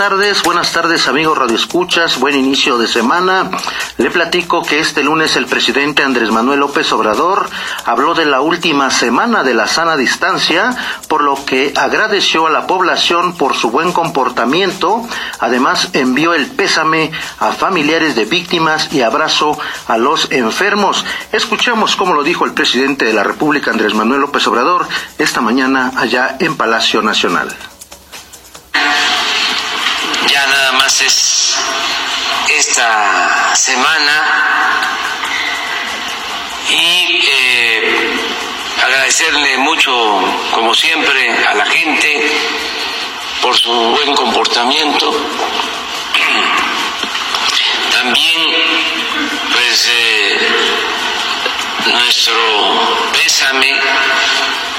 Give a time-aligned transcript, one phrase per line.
[0.00, 0.42] Buenas tardes.
[0.44, 2.18] Buenas tardes, amigos Radio Escuchas.
[2.18, 3.50] Buen inicio de semana.
[3.98, 7.50] Le platico que este lunes el presidente Andrés Manuel López Obrador
[7.84, 10.74] habló de la última semana de la sana distancia,
[11.06, 15.06] por lo que agradeció a la población por su buen comportamiento.
[15.38, 21.04] Además, envió el pésame a familiares de víctimas y abrazo a los enfermos.
[21.30, 24.88] Escuchamos cómo lo dijo el presidente de la República, Andrés Manuel López Obrador,
[25.18, 27.54] esta mañana allá en Palacio Nacional
[33.70, 34.16] semana
[36.68, 38.10] y eh,
[38.82, 39.92] agradecerle mucho,
[40.50, 42.30] como siempre, a la gente
[43.40, 45.14] por su buen comportamiento.
[47.92, 48.40] También,
[49.52, 50.48] pues, eh,
[51.92, 52.34] nuestro
[53.12, 53.72] pésame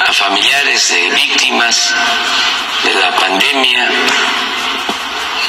[0.05, 1.95] a familiares de víctimas
[2.83, 3.89] de la pandemia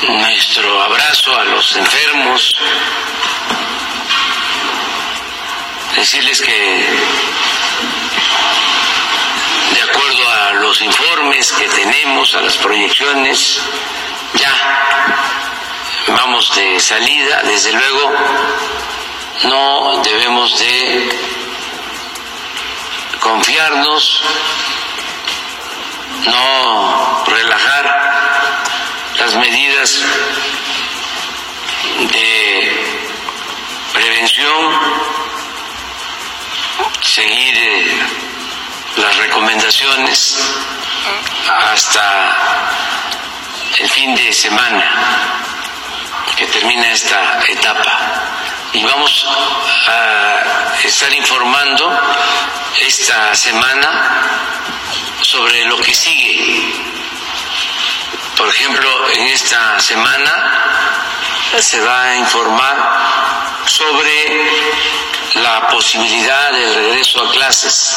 [0.09, 2.55] nuestro abrazo a los enfermos,
[5.95, 6.87] decirles que
[9.75, 13.61] de acuerdo a los informes que tenemos, a las proyecciones,
[14.35, 14.53] ya
[16.09, 18.13] vamos de salida, desde luego
[19.45, 21.19] no debemos de
[23.21, 24.23] confiarnos,
[26.27, 28.02] no relajar
[29.23, 30.03] las medidas
[32.11, 32.87] de
[33.93, 34.65] prevención,
[37.03, 38.03] seguir eh,
[38.97, 40.39] las recomendaciones
[41.71, 42.37] hasta
[43.79, 44.91] el fin de semana
[46.37, 47.97] que termina esta etapa.
[48.73, 49.25] Y vamos
[49.87, 51.97] a estar informando
[52.89, 53.89] esta semana
[55.21, 56.82] sobre lo que sigue
[58.43, 60.33] por ejemplo, en esta semana
[61.61, 64.11] se va a informar sobre
[65.37, 67.95] la posibilidad del regreso a clases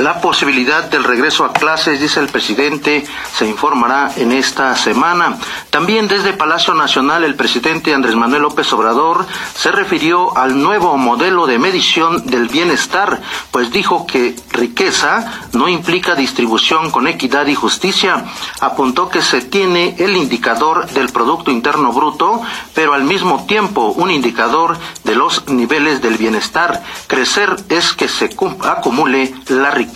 [0.00, 3.04] la posibilidad del regreso a clases, dice el presidente,
[3.36, 5.38] se informará en esta semana.
[5.68, 11.46] También desde Palacio Nacional el presidente Andrés Manuel López Obrador se refirió al nuevo modelo
[11.46, 18.24] de medición del bienestar, pues dijo que riqueza no implica distribución con equidad y justicia.
[18.60, 22.40] Apuntó que se tiene el indicador del Producto Interno Bruto,
[22.74, 26.82] pero al mismo tiempo un indicador de los niveles del bienestar.
[27.06, 28.30] Crecer es que se
[28.62, 29.89] acumule la riqueza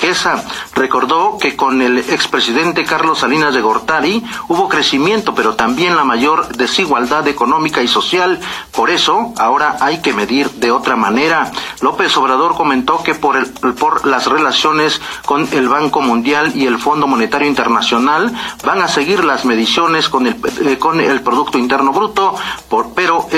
[0.75, 6.56] Recordó que con el expresidente Carlos Salinas de Gortari hubo crecimiento, pero también la mayor
[6.56, 8.41] desigualdad económica y social.
[8.72, 11.50] Por eso, ahora hay que medir de otra manera.
[11.81, 16.78] López Obrador comentó que por, el, por las relaciones con el Banco Mundial y el
[16.78, 18.32] Fondo Monetario Internacional
[18.65, 22.34] van a seguir las mediciones con el, eh, con el Producto Interno Bruto,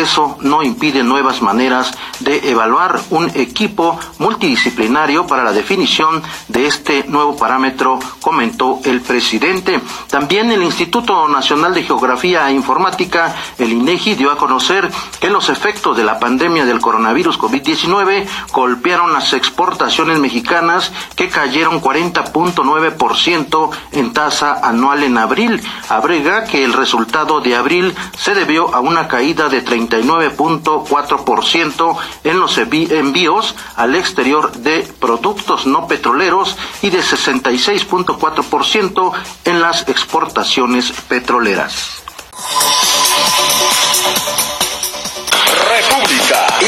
[0.07, 1.91] eso no impide nuevas maneras
[2.21, 9.81] de evaluar un equipo multidisciplinario para la definición de este nuevo parámetro, comentó el presidente.
[10.09, 15.49] También el Instituto Nacional de Geografía e Informática, el INEGI, dio a conocer que los
[15.49, 24.13] efectos de la pandemia del coronavirus COVID-19 golpearon las exportaciones mexicanas que cayeron 40.9% en
[24.13, 25.61] tasa anual en abril.
[25.89, 29.63] Abrega que el resultado de abril se debió a una caída de
[30.03, 39.13] 39.4% en los envíos al exterior de productos no petroleros y de 66.4%
[39.45, 42.03] en las exportaciones petroleras.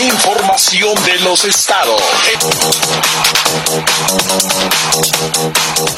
[0.01, 2.01] Información de los estados.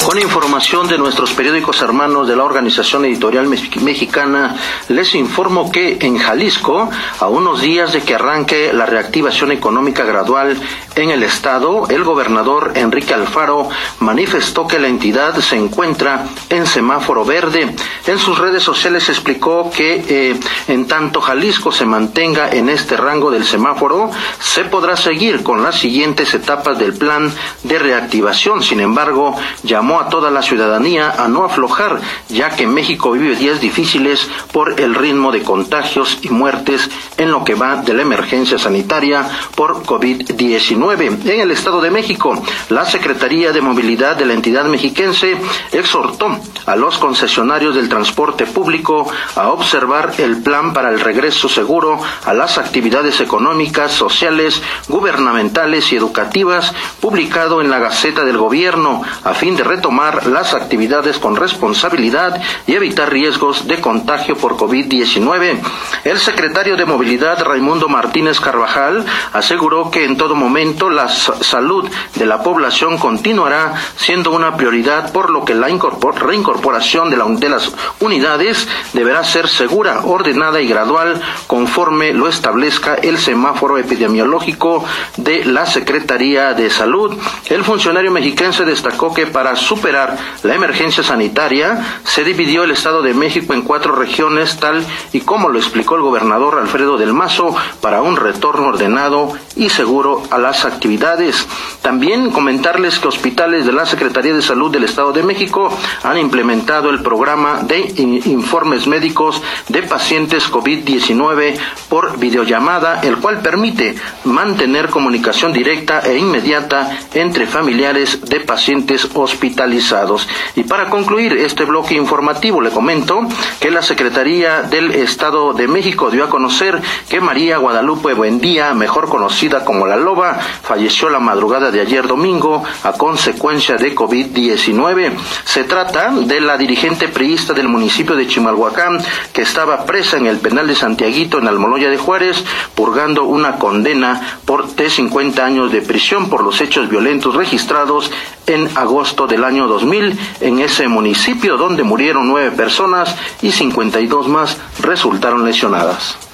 [0.03, 4.55] Con información de nuestros periódicos hermanos de la Organización Editorial Mexicana,
[4.89, 6.89] les informo que en Jalisco,
[7.19, 10.59] a unos días de que arranque la reactivación económica gradual
[10.95, 17.23] en el estado, el gobernador Enrique Alfaro manifestó que la entidad se encuentra en semáforo
[17.23, 17.73] verde.
[18.07, 23.31] En sus redes sociales explicó que eh, en tanto Jalisco se mantenga en este rango
[23.31, 27.31] del semáforo, se podrá seguir con las siguientes etapas del plan
[27.63, 28.61] de reactivación.
[28.61, 33.61] Sin embargo, llamó a toda la ciudadanía a no aflojar, ya que México vive días
[33.61, 38.59] difíciles por el ritmo de contagios y muertes en lo que va de la emergencia
[38.59, 41.29] sanitaria por COVID-19 COVID-19.
[41.31, 45.37] En el Estado de México, la Secretaría de Movilidad de la entidad mexiquense
[45.71, 51.99] exhortó a los concesionarios del transporte público a observar el plan para el regreso seguro
[52.25, 59.33] a las actividades económicas, sociales, gubernamentales y educativas publicado en la Gaceta del Gobierno a
[59.33, 65.59] fin de retomar las actividades con responsabilidad y evitar riesgos de contagio por COVID-19.
[66.03, 72.25] El secretario de Movilidad, Raimundo Martínez Carvajal, aseguró que en todo momento la salud de
[72.25, 79.23] la población continuará siendo una prioridad, por lo que la reincorporación de, las unidades deberá
[79.23, 84.83] ser segura, ordenada y gradual conforme lo establezca el semáforo epidemiológico
[85.17, 87.17] de la Secretaría de Salud.
[87.49, 93.13] El funcionario mexiquense destacó que para superar la emergencia sanitaria se dividió el Estado de
[93.13, 98.01] México en cuatro regiones, tal y como lo explicó el gobernador Alfredo del Mazo, para
[98.01, 101.47] un retorno ordenado y seguro a las actividades.
[101.81, 105.69] También comentarles que hospitales de la Secretaría de Salud del Estado de México
[106.03, 107.79] han implementado el programa de
[108.25, 111.57] informes médicos de pacientes COVID-19
[111.89, 120.27] por videollamada, el cual permite mantener comunicación directa e inmediata entre familiares de pacientes hospitalizados.
[120.55, 123.21] Y para concluir este bloque informativo, le comento
[123.59, 129.09] que la Secretaría del Estado de México dio a conocer que María Guadalupe Buendía, mejor
[129.09, 135.13] conocida como La Loba, falleció la madrugada de ayer domingo a consecuencia de COVID-19.
[135.45, 138.99] Se trata de la dirigente priista del municipio de Chimalhuacán,
[139.33, 142.43] que estaba presa en el penal de Santiaguito en Almoloya de Juárez,
[142.75, 148.11] purgando una condena por de 50 años de prisión por los hechos violentos registrados
[148.45, 154.57] en agosto del año 2000 en ese municipio donde murieron nueve personas y 52 más
[154.81, 156.30] resultaron lesionadas.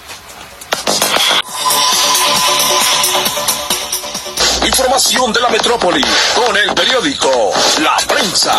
[4.88, 6.02] Información de la metrópoli
[6.34, 8.54] con el periódico La Prensa.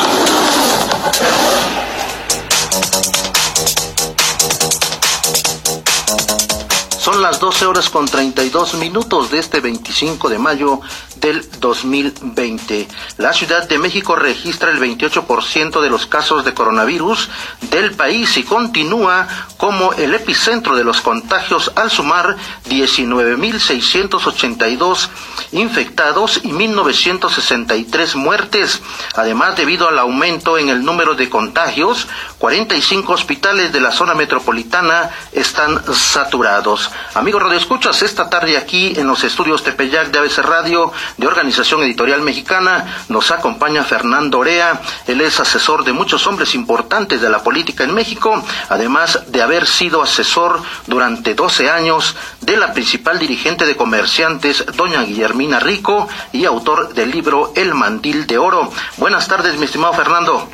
[7.09, 10.83] Son las 12 horas con 32 minutos de este 25 de mayo
[11.17, 12.87] del 2020.
[13.17, 17.31] La Ciudad de México registra el 28% de los casos de coronavirus
[17.71, 19.27] del país y continúa
[19.57, 22.37] como el epicentro de los contagios al sumar
[22.69, 25.09] 19.682
[25.53, 28.83] infectados y 1.963 muertes.
[29.15, 32.07] Además, debido al aumento en el número de contagios,
[32.39, 36.91] 45 hospitales de la zona metropolitana están saturados.
[37.15, 42.21] Amigos Escuchas, esta tarde aquí en los estudios Tepeyac de ABC Radio de Organización Editorial
[42.23, 44.81] Mexicana nos acompaña Fernando Orea.
[45.07, 49.67] Él es asesor de muchos hombres importantes de la política en México, además de haber
[49.67, 56.45] sido asesor durante 12 años de la principal dirigente de comerciantes, doña Guillermina Rico, y
[56.45, 58.71] autor del libro El Mandil de Oro.
[58.97, 60.49] Buenas tardes, mi estimado Fernando.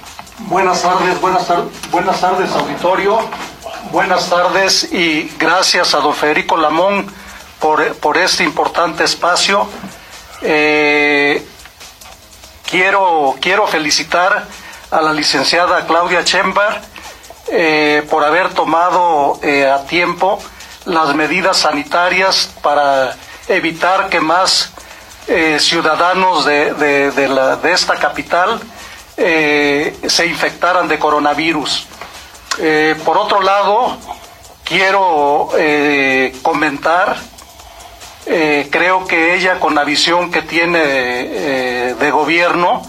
[0.47, 1.47] Buenas tardes, buenas,
[1.91, 3.19] buenas tardes, auditorio.
[3.91, 7.11] Buenas tardes y gracias a don Federico Lamón
[7.59, 9.67] por, por este importante espacio.
[10.43, 11.43] Eh,
[12.69, 14.47] quiero, quiero felicitar
[14.91, 16.83] a la licenciada Claudia Chembar
[17.49, 20.39] eh, por haber tomado eh, a tiempo
[20.85, 23.17] las medidas sanitarias para
[23.49, 24.73] evitar que más
[25.59, 28.61] ciudadanos de, de, de, esta capital
[29.17, 31.87] se infectaran de coronavirus.
[32.59, 33.97] Eh, por otro lado,
[34.63, 37.17] quiero eh, comentar,
[38.27, 42.83] eh, creo que ella con la visión que tiene de gobierno,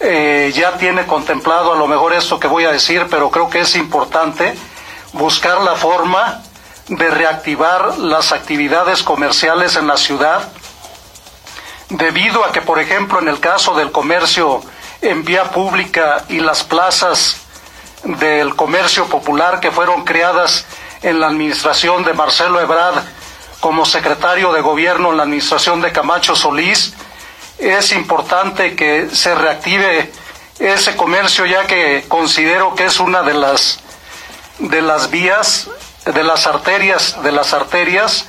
[0.00, 3.76] ya tiene contemplado a lo mejor esto que voy a decir, pero creo que es
[3.76, 4.54] importante
[5.12, 6.42] buscar la forma
[6.88, 10.48] de reactivar las actividades comerciales en la ciudad,
[11.88, 14.62] debido a que, por ejemplo, en el caso del comercio
[15.02, 17.36] en vía pública y las plazas
[18.04, 20.64] del comercio popular que fueron creadas
[21.02, 23.02] en la administración de Marcelo Ebrard
[23.60, 26.94] como secretario de gobierno en la administración de Camacho Solís.
[27.58, 30.10] Es importante que se reactive
[30.58, 33.80] ese comercio ya que considero que es una de las
[34.58, 35.68] de las vías
[36.04, 38.26] de las arterias de las arterias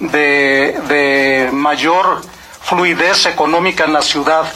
[0.00, 2.22] de, mayor
[2.62, 4.50] fluidez económica en la ciudad.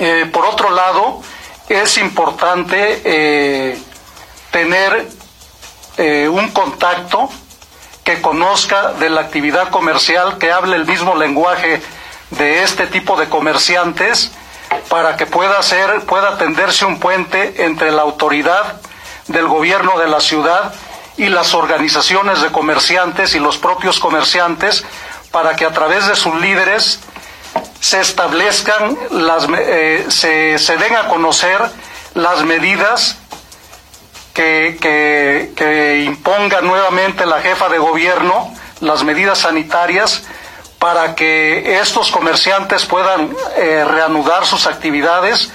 [0.00, 1.20] Eh, por otro lado,
[1.68, 3.78] es importante eh,
[4.50, 5.08] tener
[5.96, 7.28] eh, un contacto
[8.04, 11.82] que conozca de la actividad comercial, que hable el mismo lenguaje
[12.30, 14.30] de este tipo de comerciantes,
[14.88, 18.80] para que pueda ser, pueda tenderse un puente entre la autoridad
[19.26, 20.72] del gobierno de la ciudad
[21.16, 24.84] y las organizaciones de comerciantes y los propios comerciantes
[25.30, 27.00] para que a través de sus líderes
[27.80, 31.58] se establezcan, las, eh, se, se, den a conocer
[32.14, 33.18] las medidas
[34.34, 40.24] que, que, imponga nuevamente la jefa de gobierno, las medidas sanitarias,
[40.78, 45.50] para que estos comerciantes puedan eh, reanudar sus actividades,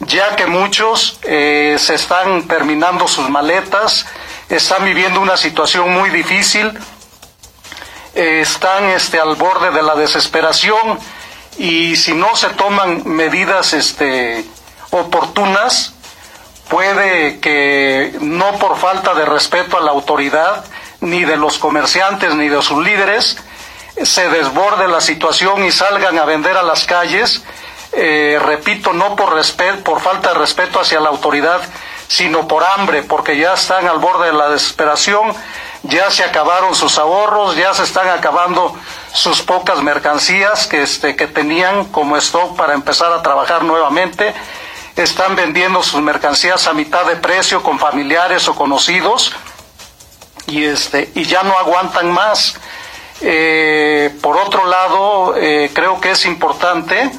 [0.00, 4.06] ya que muchos eh, se están terminando sus maletas,
[4.48, 6.78] están viviendo una situación muy difícil,
[8.14, 10.98] están este, al borde de la desesperación
[11.58, 14.44] y si no se toman medidas este,
[14.90, 15.92] oportunas,
[16.68, 20.64] puede que no por falta de respeto a la autoridad,
[21.00, 23.36] ni de los comerciantes, ni de sus líderes,
[24.02, 27.42] se desborde la situación y salgan a vender a las calles,
[27.92, 29.34] eh, repito, no por,
[29.82, 31.60] por falta de respeto hacia la autoridad,
[32.06, 35.34] sino por hambre, porque ya están al borde de la desesperación,
[35.82, 38.74] ya se acabaron sus ahorros, ya se están acabando
[39.12, 44.34] sus pocas mercancías que, este, que tenían como stock para empezar a trabajar nuevamente,
[44.96, 49.32] están vendiendo sus mercancías a mitad de precio con familiares o conocidos
[50.46, 52.56] y, este, y ya no aguantan más.
[53.20, 57.10] Eh, por otro lado, eh, creo que es importante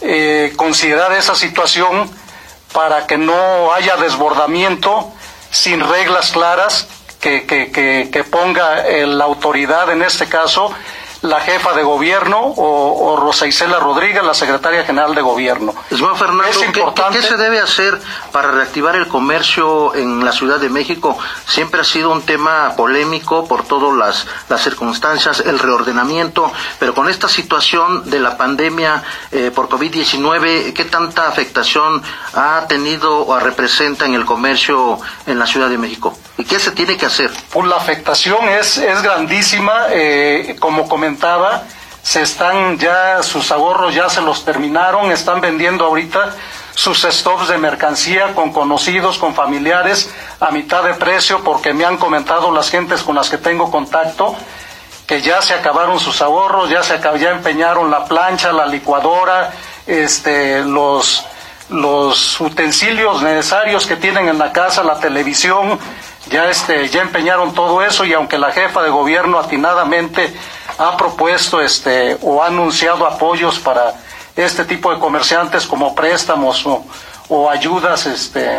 [0.00, 2.10] eh, considerar esa situación
[2.72, 5.12] para que no haya desbordamiento
[5.50, 6.88] sin reglas claras
[7.28, 10.72] que, que, que, que ponga la autoridad, en este caso,
[11.22, 15.74] la jefa de gobierno o, Rosa Isela Rodríguez, la secretaria general de gobierno.
[16.16, 17.18] Fernando, es importante...
[17.18, 18.00] ¿qué, se debe hacer
[18.38, 21.18] para reactivar el comercio en la Ciudad de México?
[21.44, 27.08] Siempre ha sido un tema polémico por todas las, las circunstancias, el reordenamiento, pero con
[27.08, 29.02] esta situación de la pandemia
[29.32, 32.00] eh, por COVID-19, ¿qué tanta afectación
[32.32, 36.16] ha tenido o representa en el comercio en la Ciudad de México?
[36.36, 37.32] ¿Y qué se tiene que hacer?
[37.50, 41.64] Pues la afectación es, es grandísima, eh, como comentaba,
[42.04, 46.36] se están ya, sus ahorros ya se los terminaron, están vendiendo ahorita
[46.78, 51.96] sus stocks de mercancía con conocidos, con familiares, a mitad de precio, porque me han
[51.96, 54.36] comentado las gentes con las que tengo contacto,
[55.04, 59.50] que ya se acabaron sus ahorros, ya se ya empeñaron la plancha, la licuadora,
[59.88, 61.24] este, los,
[61.68, 65.80] los utensilios necesarios que tienen en la casa, la televisión,
[66.30, 70.32] ya este ya empeñaron todo eso y aunque la jefa de gobierno atinadamente
[70.78, 73.94] ha propuesto este o ha anunciado apoyos para
[74.38, 76.64] este tipo de comerciantes como préstamos
[77.28, 78.58] o, ayudas este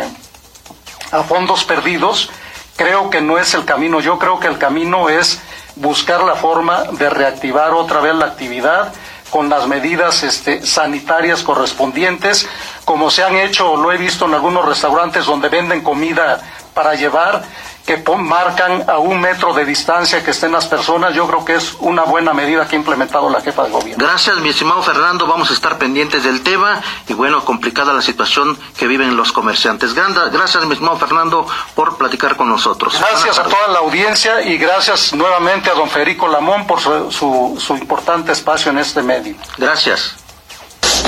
[1.10, 2.30] a fondos perdidos,
[2.76, 4.00] creo que no es el camino.
[4.00, 5.40] Yo creo que el camino es
[5.76, 8.92] buscar la forma de reactivar otra vez la actividad
[9.30, 12.46] con las medidas este, sanitarias correspondientes,
[12.84, 16.40] como se han hecho, lo he visto en algunos restaurantes donde venden comida
[16.74, 17.42] para llevar,
[17.90, 21.74] que marcan a un metro de distancia que estén las personas, yo creo que es
[21.80, 24.04] una buena medida que ha implementado la jefa de gobierno.
[24.06, 25.26] Gracias, mi estimado Fernando.
[25.26, 29.92] Vamos a estar pendientes del tema y bueno, complicada la situación que viven los comerciantes.
[29.94, 32.94] Gracias, mi estimado Fernando, por platicar con nosotros.
[32.96, 37.76] Gracias a toda la audiencia y gracias nuevamente a don Federico Lamón por su, su
[37.76, 39.34] importante espacio en este medio.
[39.58, 40.14] Gracias.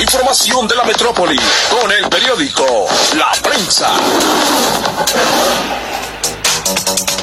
[0.00, 1.38] Información de la metrópoli
[1.70, 3.88] con el periódico La Prensa.
[6.72, 7.21] Música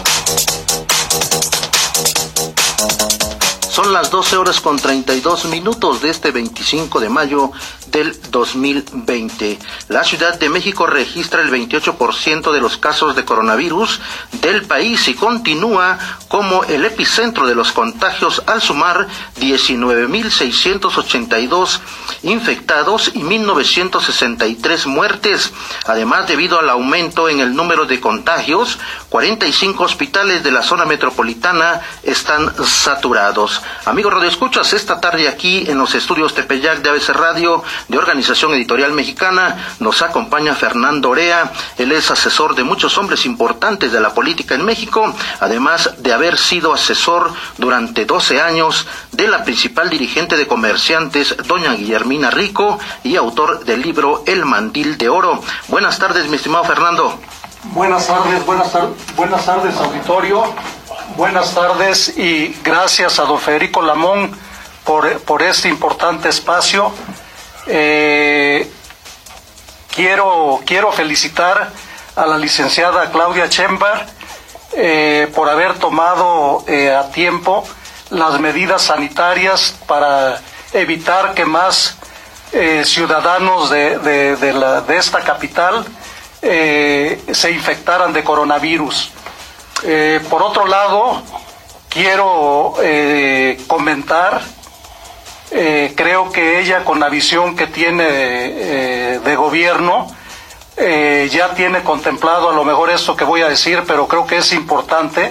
[3.81, 7.53] Son las 12 horas con 32 minutos de este 25 de mayo
[7.87, 9.57] del 2020.
[9.87, 14.01] La Ciudad de México registra el 28% de los casos de coronavirus
[14.41, 19.07] del país y continúa como el epicentro de los contagios al sumar
[19.39, 21.79] 19.682
[22.23, 25.53] infectados y 1.963 muertes.
[25.85, 31.79] Además, debido al aumento en el número de contagios, 45 hospitales de la zona metropolitana
[32.03, 33.61] están saturados.
[33.85, 38.93] Amigos Escuchas, esta tarde aquí en los estudios Tepeyac de ABC Radio de Organización Editorial
[38.93, 41.51] Mexicana nos acompaña Fernando Orea.
[41.77, 46.37] Él es asesor de muchos hombres importantes de la política en México, además de haber
[46.37, 53.15] sido asesor durante 12 años de la principal dirigente de comerciantes, doña Guillermina Rico, y
[53.15, 55.41] autor del libro El Mandil de Oro.
[55.67, 57.19] Buenas tardes, mi estimado Fernando.
[57.73, 58.71] Buenas tardes, buenas,
[59.15, 60.43] buenas tardes, auditorio.
[61.15, 64.37] Buenas tardes y gracias a don Federico Lamón
[64.85, 66.93] por, por este importante espacio.
[67.67, 68.69] Eh,
[69.93, 71.71] quiero, quiero felicitar
[72.15, 74.07] a la licenciada Claudia Chembar
[74.73, 77.67] eh, por haber tomado eh, a tiempo
[78.11, 80.39] las medidas sanitarias para
[80.73, 81.97] evitar que más
[82.83, 85.85] ciudadanos de, de, de, esta capital
[86.41, 89.11] se infectaran de coronavirus.
[90.29, 91.23] Por otro lado,
[91.89, 94.41] quiero eh, comentar,
[95.51, 100.15] eh, creo que ella con la visión que tiene eh, de gobierno,
[101.29, 104.53] ya tiene contemplado a lo mejor esto que voy a decir, pero creo que es
[104.53, 105.29] importante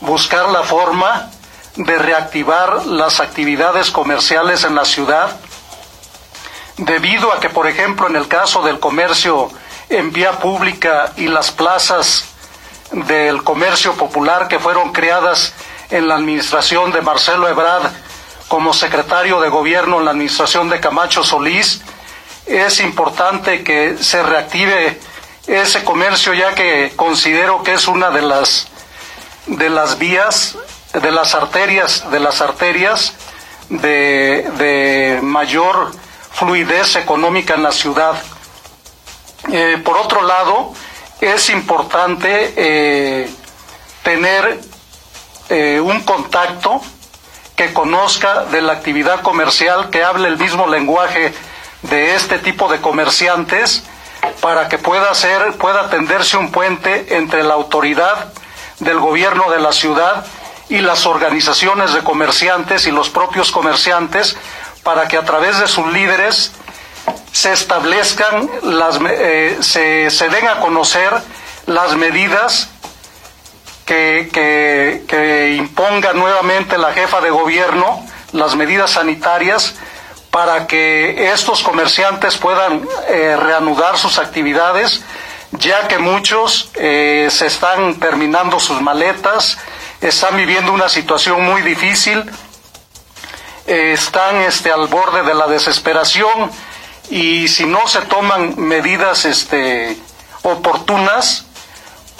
[0.00, 1.30] buscar la forma
[1.76, 5.38] de reactivar las actividades comerciales en la ciudad,
[6.76, 9.48] debido a que, por ejemplo, en el caso del comercio
[9.88, 12.29] en vía pública y las plazas
[12.92, 15.54] del comercio popular que fueron creadas
[15.90, 17.90] en la administración de Marcelo Ebrard
[18.48, 21.82] como secretario de gobierno en la administración de Camacho Solís,
[22.46, 24.98] es importante que se reactive
[25.46, 28.68] ese comercio ya que considero que es una de las
[29.46, 30.56] de las vías
[30.92, 33.14] de las arterias de las arterias
[33.70, 35.92] de, mayor
[36.32, 38.20] fluidez económica en la ciudad.
[39.52, 40.72] Eh, por otro lado,
[41.20, 43.30] es importante eh,
[44.02, 44.60] tener
[45.48, 46.80] eh, un contacto
[47.56, 51.34] que conozca de la actividad comercial, que hable el mismo lenguaje
[51.82, 53.82] de este tipo de comerciantes,
[54.40, 58.32] para que pueda ser, pueda tenderse un puente entre la autoridad
[58.78, 60.24] del gobierno de la ciudad
[60.70, 64.36] y las organizaciones de comerciantes y los propios comerciantes,
[64.82, 66.52] para que a través de sus líderes
[67.32, 71.12] se establezcan, las, eh, se, se, den a conocer
[71.66, 72.68] las medidas
[73.86, 74.30] que,
[75.08, 79.74] que, imponga nuevamente la jefa de gobierno, las medidas sanitarias,
[80.30, 85.02] para que estos comerciantes puedan eh, reanudar sus actividades,
[85.52, 89.58] ya que muchos eh, se están terminando sus maletas,
[90.00, 92.30] están viviendo una situación muy difícil,
[93.66, 96.50] están este, al borde de la desesperación,
[97.10, 99.98] y si no se toman medidas este,
[100.42, 101.44] oportunas,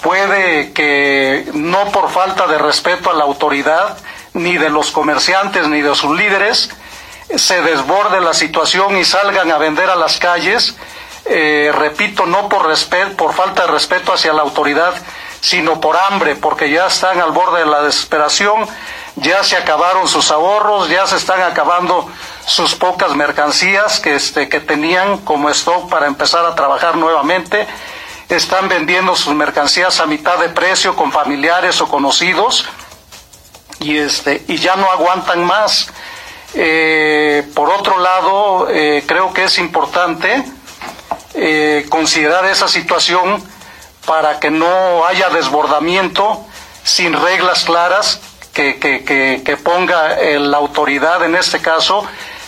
[0.01, 3.97] puede que no por falta de respeto a la autoridad,
[4.33, 6.69] ni de los comerciantes, ni de sus líderes,
[7.35, 10.75] se desborde la situación y salgan a vender a las calles,
[11.25, 12.67] eh, repito, no por,
[13.15, 14.93] por falta de respeto hacia la autoridad,
[15.39, 18.67] sino por hambre, porque ya están al borde de la desesperación,
[19.15, 22.09] ya se acabaron sus ahorros, ya se están acabando
[22.45, 27.67] sus pocas mercancías que, este, que tenían como stock para empezar a trabajar nuevamente,
[28.29, 32.65] están vendiendo sus mercancías a mitad de precio con familiares o conocidos
[33.79, 35.89] y, este, y ya no aguantan más.
[36.53, 40.43] Eh, por otro lado, eh, creo que es importante
[41.33, 43.43] eh, considerar esa situación
[44.05, 46.45] para que no haya desbordamiento
[46.83, 48.19] sin reglas claras
[48.53, 52.05] que, que, que, que ponga la autoridad, en este caso,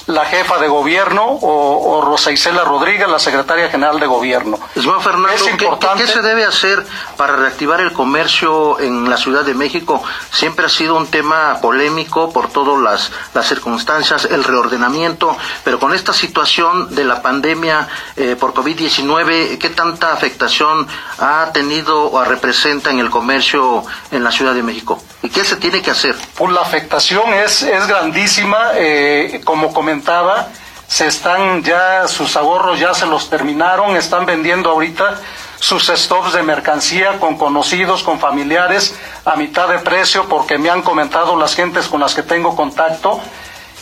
[0.08, 4.60] la jefa de gobierno o, Rosa Isela Rodríguez, la secretaria general de gobierno.
[5.02, 6.04] Fernando, es importante...
[6.04, 6.86] ¿qué, se debe hacer
[7.18, 10.04] para reactivar el comercio en la Ciudad de México?
[10.32, 15.94] Siempre ha sido un tema polémico por todas las, las circunstancias, el reordenamiento, pero con
[15.94, 20.88] esta situación de la pandemia eh, por COVID-19, ¿qué tanta afectación
[21.20, 25.02] ha tenido o representa en el comercio en la Ciudad de México?
[25.22, 26.16] ¿Y qué se tiene que hacer?
[26.36, 29.93] Pues la afectación es, es grandísima, eh, como comentaba,
[30.88, 35.20] se están ya, sus ahorros ya se los terminaron, están vendiendo ahorita
[35.60, 40.82] sus stocks de mercancía con conocidos, con familiares, a mitad de precio, porque me han
[40.82, 43.20] comentado las gentes con las que tengo contacto,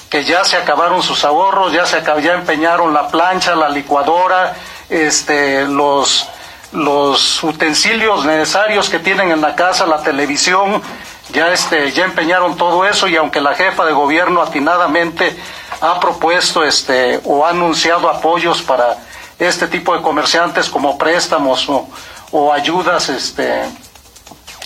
[0.10, 4.56] que ya se acabaron sus ahorros, ya se ya empeñaron la plancha, la licuadora,
[4.89, 6.28] este, los,
[6.71, 10.82] los utensilios necesarios que tienen en la casa, la televisión,
[11.34, 15.36] ya este ya empeñaron todo eso y aunque la jefa de gobierno atinadamente
[15.82, 18.98] ha propuesto este o ha anunciado apoyos para
[19.39, 21.67] este tipo de comerciantes como préstamos
[22.32, 23.63] o, ayudas este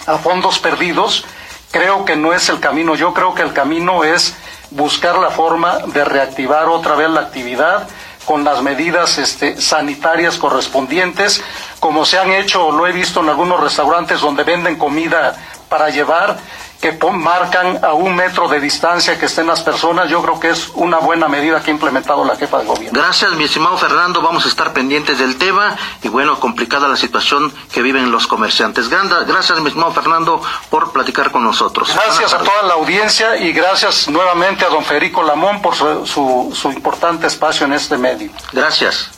[0.06, 1.26] a fondos perdidos,
[1.72, 2.94] creo que no es el camino.
[2.96, 4.36] Yo creo que el camino es
[4.70, 7.88] buscar la forma de reactivar otra vez la actividad
[8.26, 11.42] con las medidas este, sanitarias correspondientes,
[11.80, 15.36] como se han hecho, lo he visto en algunos restaurantes donde venden comida
[15.70, 16.38] para llevar,
[16.86, 20.70] que marcan a un metro de distancia que estén las personas, yo creo que es
[20.76, 23.00] una buena medida que ha implementado la jefa de gobierno.
[23.00, 27.52] Gracias, mi estimado Fernando, vamos a estar pendientes del tema y bueno, complicada la situación
[27.74, 28.88] que viven los comerciantes.
[28.88, 31.92] Gracias, mi estimado Fernando, por platicar con nosotros.
[31.92, 36.72] Gracias a toda la audiencia y gracias nuevamente a don Federico Lamón por su, su,
[36.72, 38.30] importante espacio en este medio.
[38.52, 39.10] Gracias.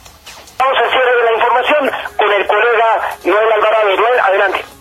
[0.58, 3.98] Vamos al cierre de la información con el colega Noel Alvarado.
[3.98, 4.78] Noel, adelante.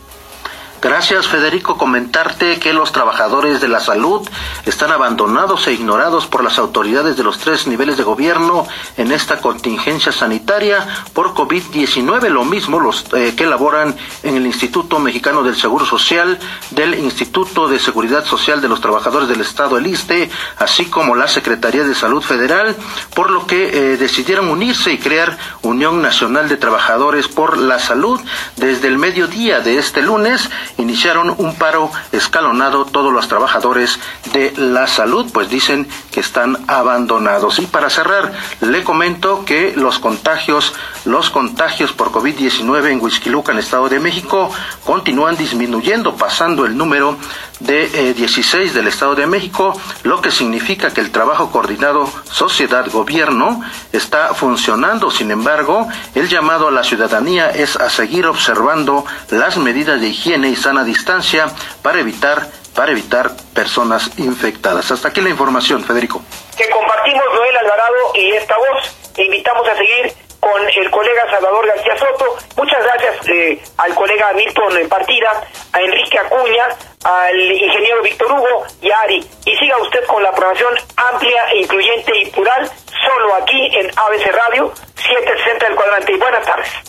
[0.87, 1.77] Gracias, Federico.
[1.77, 4.25] Comentarte que los trabajadores de la salud
[4.67, 8.65] están abandonados e ignorados por las autoridades de los tres niveles de gobierno
[8.97, 12.29] en esta contingencia sanitaria por COVID-19.
[12.29, 16.39] Lo mismo los eh, que laboran en el Instituto Mexicano del Seguro Social,
[16.71, 21.27] del Instituto de Seguridad Social de los Trabajadores del Estado, el ISTE, así como la
[21.27, 22.77] Secretaría de Salud Federal,
[23.13, 28.21] por lo que eh, decidieron unirse y crear Unión Nacional de Trabajadores por la Salud.
[28.55, 33.99] Desde el mediodía de este lunes iniciaron un paro escalonado todos los trabajadores
[34.33, 37.59] de la salud, pues dicen que están abandonados.
[37.59, 43.59] Y para cerrar, le comento que los contagios, los contagios por COVID-19 en Huizquiluca, en
[43.59, 44.51] el Estado de México,
[44.85, 47.17] continúan disminuyendo, pasando el número
[47.61, 53.63] de 16 eh, del Estado de México, lo que significa que el trabajo coordinado sociedad-gobierno
[53.93, 55.11] está funcionando.
[55.11, 60.51] Sin embargo, el llamado a la ciudadanía es a seguir observando las medidas de higiene
[60.51, 61.47] y sana distancia
[61.81, 62.43] para evitar
[62.75, 64.91] para evitar personas infectadas.
[64.91, 66.21] Hasta aquí la información, Federico.
[66.59, 68.97] Que compartimos Noel Alvarado y esta voz.
[69.17, 72.37] Invitamos a seguir con el colega Salvador García Soto.
[72.57, 75.41] Muchas gracias eh, al colega Milton Partida,
[75.73, 76.65] a Enrique Acuña,
[77.05, 79.25] al ingeniero Víctor Hugo y a Ari.
[79.45, 82.69] Y siga usted con la programación amplia, incluyente y plural,
[83.07, 86.13] solo aquí en ABC Radio, 760 del cuadrante.
[86.13, 86.87] Y buenas tardes.